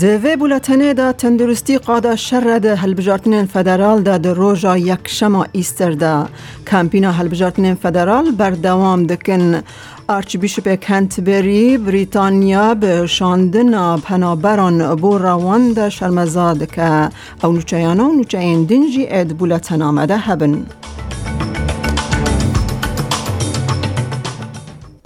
[0.00, 5.46] کردینه دوی بولتنه دا تندرستی قادا شر ده هلبجارتن فدرال دا ده روژا یک شما
[5.52, 6.28] ایستر دا
[6.66, 9.62] کمپینا هلبجارتن فدرال بردوام دکن
[10.08, 17.08] آرچ بیشپ کنتبری بریتانیا به شاندن پنابران بو روان ده شرمزاد که
[17.42, 20.66] او نوچیانا و نوچین دنجی اد بولتن آمده هبن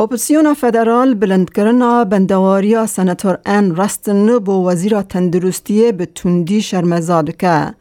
[0.01, 7.75] اپسیون فدرال بلند کرنا بندواریا سنتور ان رستن با وزیر تندرستی به تندی شرمزاد که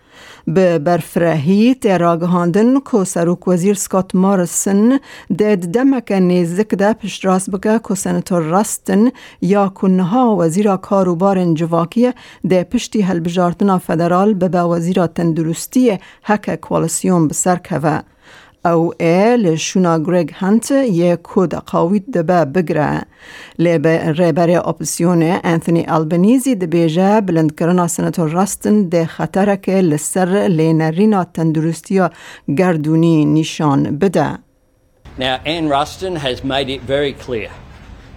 [0.48, 7.80] به برفرهی تراغهاندن که سروک وزیر سکات مارسن دید دمک نیزک ده پشت راست بکه
[7.88, 9.12] که سنتور رستن
[9.42, 12.12] یا کنها وزیر کاروبار جواکی
[12.50, 18.04] ده پشتی هلبجارتنا فدرال به وزیر تندرستی حک کوالسیون بسر که
[18.66, 23.02] او ال شونا گریگ هانت یه کود قاوید دبا بگره
[24.18, 32.02] ریبر اپسیون انثونی البنیزی دبیجه بلند کرنا سنتور راستن ده خطره که لسر لینرینا تندرستی
[32.58, 34.40] گردونی نشان بده
[35.18, 37.52] Now, Anne Ruston has made it very clear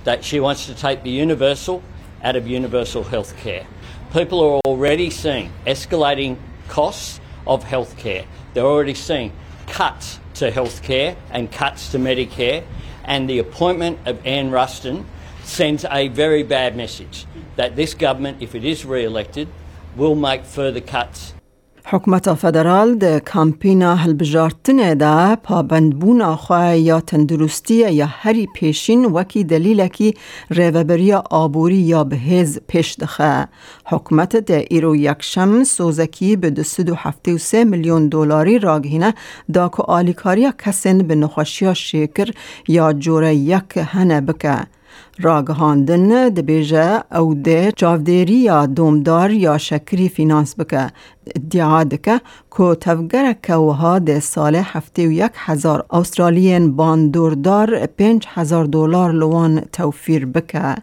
[0.04, 1.82] that she wants to take the universal
[2.22, 3.64] out of universal health care.
[4.12, 6.36] People are already seeing escalating
[6.68, 8.24] costs of health care.
[8.52, 9.32] They're already seeing
[9.66, 12.64] cuts to healthcare and cuts to Medicare,
[13.04, 15.06] and the appointment of Anne Ruston
[15.44, 19.46] sends a very bad message that this government, if it is re elected,
[19.94, 21.32] will make further cuts
[21.84, 29.88] حکومت فدرال ده کامپینا هلبجارتنه ده پابندبونا خواه یا تندرستی یا هری پیشین وکی دلیل
[29.88, 30.14] کی
[30.50, 33.48] ریوبری آبوری یا بهز پیش دخه.
[33.86, 39.14] حکومت ده ایرو یکشم سوزکی به ده سدو هفته و سه میلیون دلاری راگهینه
[39.52, 42.30] دا که آلیکاریا کسین به نخوشیا شکر
[42.68, 44.66] یا جوره یک هنه بکه.
[45.20, 50.90] راگهاندن دبیجه او ده چاودیری یا دومدار یا شکری فینانس بکه
[51.36, 52.20] ادعا دکه
[52.58, 59.60] که تفگر کوها ده سال هفته و یک هزار استرالین باندوردار پنج هزار دلار لوان
[59.72, 60.74] توفیر بکه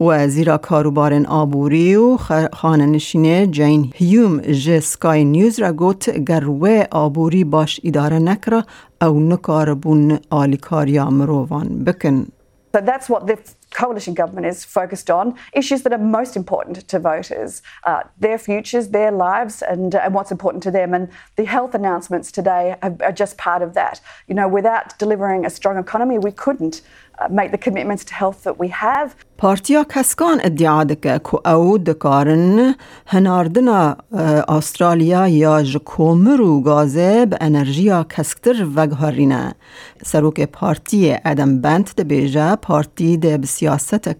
[0.00, 2.16] وزیر کاروبار آبوری و
[2.52, 8.64] خانه جین هیوم جه سکای نیوز را گوت گروه آبوری باش اداره نکره
[9.02, 12.26] او نکاربون آلیکاریا مروان بکن.
[12.76, 13.38] So that's what the
[13.75, 18.89] coalition government is focused on issues that are most important to voters, uh, their futures,
[18.89, 20.93] their lives, and, uh, and what's important to them.
[20.93, 24.01] And the health announcements today are, are just part of that.
[24.27, 26.81] You know, without delivering a strong economy, we couldn't
[27.19, 29.15] uh, make the commitments to health that we have.
[29.37, 32.75] پارتیا کسکان ادعا دکه که او دکارن
[33.07, 33.97] هناردنا
[34.47, 39.55] استرالیا یا جکومر و گازه به انرژیا کسکتر وگهارینه
[40.05, 43.61] سروک پارتی ادم بند ده بیجه پارتی ده بسیاست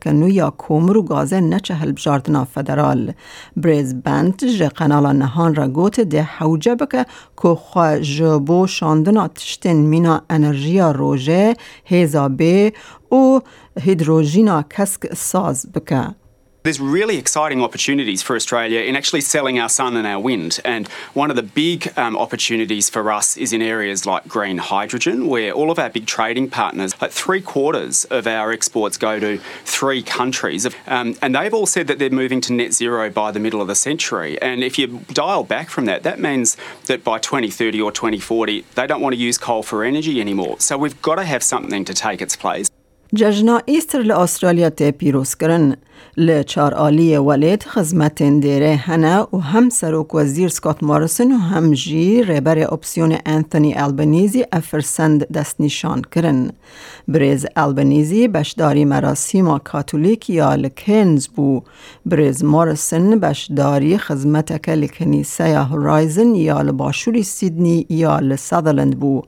[0.03, 3.13] کنو یا کومر و گازه نچه هل بجاردنا فدرال.
[3.57, 7.07] بریز بند جه قنالا نهان را گوت ده حوجه بکه
[7.43, 11.55] که خواه جبو شاندنا تشتین مینا انرژیا روژه
[11.85, 12.73] هیزا بی
[13.13, 13.41] و
[13.81, 16.26] هیدروژینا کسک ساز بکه.
[16.67, 20.59] There's really exciting opportunities for Australia in actually selling our sun and our wind.
[20.65, 25.29] And one of the big um, opportunities for us is in areas like green hydrogen,
[25.29, 29.39] where all of our big trading partners, like three quarters of our exports go to
[29.65, 30.67] three countries.
[30.89, 33.69] Um, and they've all said that they're moving to net zero by the middle of
[33.69, 34.37] the century.
[34.43, 36.57] And if you dial back from that, that means
[36.87, 40.59] that by 2030 or 2040, they don't want to use coal for energy anymore.
[40.59, 42.69] So we've got to have something to take its place.
[43.15, 45.77] ججنا ایستر لأسترالیا تی پیروز کرن
[46.17, 52.23] لچار آلی ولید خزمت دیره هنه و هم سروک وزیر سکات مارسن و هم جی
[52.23, 56.51] ریبر اپسیون انتونی البنیزی افرسند دست نشان کرن.
[57.09, 61.63] بریز البنیزی بشداری مراسیم کاتولیک یا لکنز بو.
[62.07, 69.23] بریز مارسن بشداری خزمت که لکنیسه هورایزن یا لباشوری سیدنی یا لسادلند بو.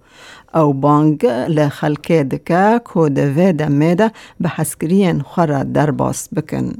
[0.53, 6.73] او بانگ لخلکه دکه که دوه دمه ده به حسکرین خورا در باس بکن.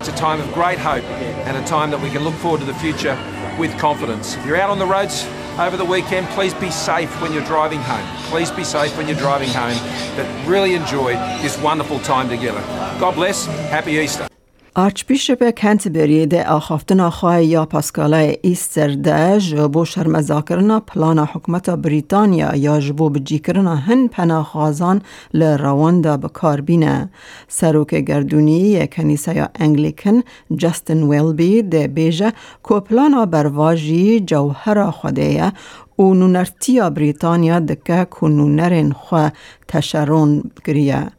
[0.00, 1.04] It's a time of great hope
[1.46, 3.16] and a time that we can look forward to the future
[3.58, 4.36] with confidence.
[4.36, 5.26] If you're out on the roads
[5.58, 8.06] over the weekend, please be safe when you're driving home.
[8.32, 9.78] Please be safe when you're driving home.
[10.16, 12.62] But really enjoy this wonderful time together.
[13.00, 13.46] God bless.
[13.76, 14.28] Happy Easter.
[14.75, 22.79] آرچبیشپ کنتبری ده آخافتنا خواه یا پاسکالای ایستر ده جبو شرمزاکرنا پلان حکمت بریتانیا یا
[22.79, 25.01] جبو بجیکرنا هن پناخوازان
[25.33, 27.09] لرواندا بکار بینه.
[27.47, 30.21] سروک گردونی کنیسه انگلیکن
[30.57, 32.33] جستن ویلبی ده بیجه
[32.69, 35.51] که پلانا برواجی جوهر خوده
[35.99, 39.31] و نونرتیا بریتانیا دکه که نونرین خواه
[39.67, 41.11] تشرون گریه.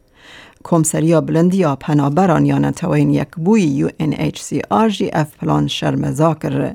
[1.25, 6.33] بلندیا پنابران یا نتوین یک بوی یو این ایچ سی آر جی اف پلان شرمزا
[6.33, 6.73] کرده.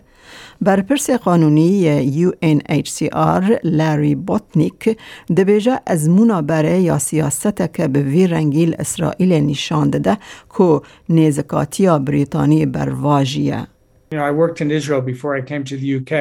[0.61, 1.69] برپرس قانونی
[2.03, 4.99] یو این ایچ سی آر لاری بوتنیک
[5.37, 10.19] دبیجا از مونا بره یا سیاست که به وی رنگیل اسرائیل نشان داده
[10.59, 13.67] که نیزکاتی بریتانی برواجیه.
[14.13, 16.13] You know, I worked in Israel before I came to the UK.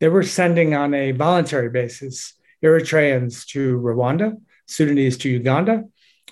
[0.00, 4.28] They were sending on a voluntary basis Eritreans to Rwanda,
[4.66, 5.84] Sudanese to Uganda,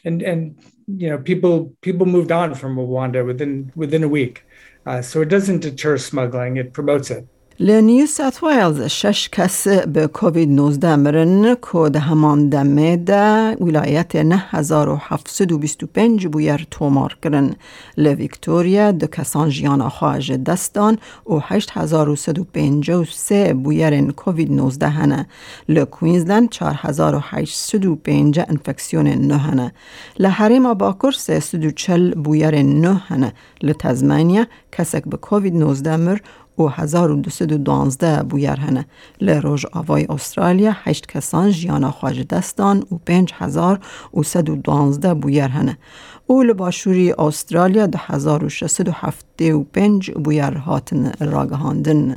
[0.05, 0.57] and and
[0.87, 4.45] you know people people moved on from Rwanda within within a week.
[4.85, 7.27] Uh, so it doesn't deter smuggling; it promotes it.
[7.63, 14.17] لنیو سات ویلز شش کس به کووید 19 مرن که ده همان دمه ده ولایت
[14.17, 17.55] 9725 بویر تومار کرن
[17.97, 25.27] لویکتوریا ده کسان جیان خواهج دستان و 8153 بویرن کووید 19 هنه
[25.69, 29.73] لکوینزلند 4805 انفکسیون نه هنه
[30.19, 33.33] لحریم باکر 340 بویر نه هنه
[33.63, 36.19] لتزمانیا کسک به کووید 19 مر
[36.59, 38.87] و 1212 بویر هنه
[39.21, 45.79] لروژ آوای استرالیا هشت کسان جیانا خواج دستان و 5112 بویر هنه
[46.27, 52.17] او لباشوری استرالیا ده 1675 بویر هاتن راگهاندن.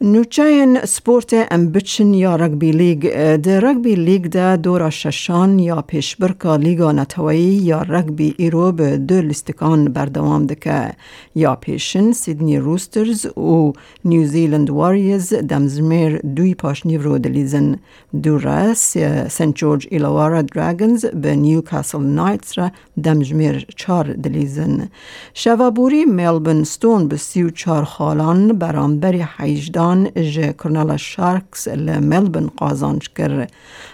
[0.00, 3.00] نوچاین سپورت ام بچن یا رگبی لیگ
[3.36, 9.22] ده رگبی لیگ ده دورا ششان یا پیشبرکا لیگا نتوایی یا رگبی ایرو به دو
[9.22, 10.92] لستکان بردوام دکه
[11.34, 13.72] یا پیشن سیدنی روسترز و
[14.04, 17.78] نیوزیلند واریز دمزمیر دوی پاش نیورو دلیزن
[18.22, 22.70] دورا سنت جورج ایلوارا دراگنز به نیوکاسل نایتس را
[23.04, 24.88] دمزمیر چار دلیزن
[25.34, 33.09] شوابوری ملبن ستون به سیو چار خالان برانبری حیجدان جان ج کرنال شارکس لملبن قازانج
[33.15, 33.47] کر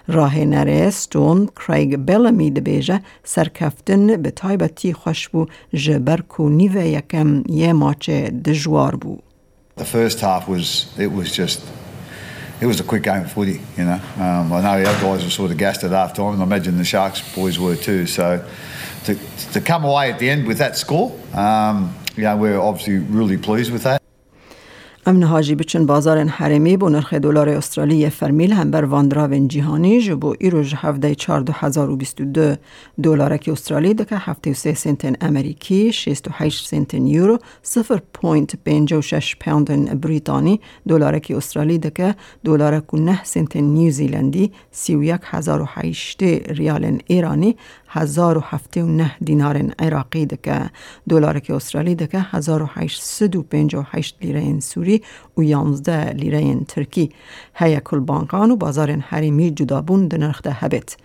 [0.07, 7.43] راه نره ستون کریگ بلمی دبیجه سرکفتن به تایبتی خوش بو جبر کو نیوه یکم
[7.49, 9.17] یه ماچه دجوار بو
[9.79, 11.61] The first half was, it was just,
[12.59, 14.01] it was a quick game of footy, you know.
[14.17, 16.77] Um, I know our guys were sort of gassed at half time, and I imagine
[16.77, 18.05] the Sharks boys were too.
[18.05, 18.45] So
[19.05, 19.15] to,
[19.53, 23.37] to come away at the end with that score, um, you know, we're obviously really
[23.37, 24.01] pleased with that.
[25.06, 30.34] امن هاجی بچن بازار حرمی بو نرخ دلار استرالی فرمیل هم بر واندراون جهانی جبو
[30.40, 32.56] ایروژ هفته 14022
[33.02, 41.18] دلار که استرالی دکه هفته 3 سنت امریکی 68 سنت یورو 0.56 پوند بریتانی دلار
[41.18, 42.14] که استرالی دکه
[42.44, 47.56] دلار که 9 سنت نیوزیلندی 31008 ریال ایرانی
[47.94, 50.70] 1079 دینار عراقی دکه
[51.08, 55.02] دلار که استرالی دکه 1858 لیره سوری
[55.36, 57.10] و 11 لیره ترکی.
[57.54, 60.96] هیا کل بانکان و بازار حریمی جدابون دنرخ ده هبت.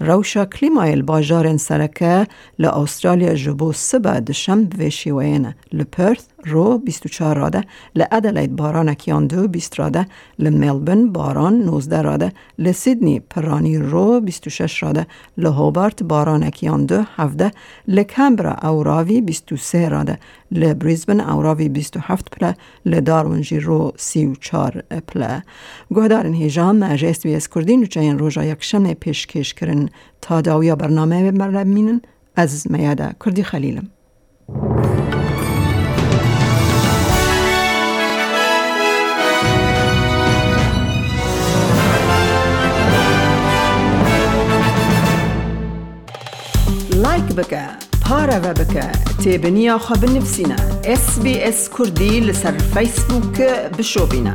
[0.00, 2.26] روشا کلیمایل باجار سرکه
[2.58, 9.80] لأسترالیا جبو سبا دشم و شیوین لپرث رو 24 راده لأدلید باران کیان دو 20
[9.80, 10.06] راده
[10.38, 15.06] لملبن باران 19 راده لسیدنی پرانی رو 26 راده
[15.38, 17.50] لهوبارت باران کیان دو 17
[17.88, 20.18] لکمبرا اوراوی 23 راده
[20.52, 22.54] لبریزبن اوراوی 27 پله
[22.86, 25.42] لدارونجی رو 34 پله
[25.90, 29.88] گهدارن هیجان مجه اس بی اس کردی نوچه این روژا یک شمه پیشکش کرن
[30.20, 32.00] تا داویا برنامه بمینن
[32.36, 33.90] از میاده کردی خلیلم
[47.12, 47.64] لایک بکە
[48.04, 48.86] پارەوە بکە
[49.22, 50.58] تێبنییا خە بنفسینە
[51.00, 54.34] SسBS کوردی لەسەر فیسبووکە بشۆبینە.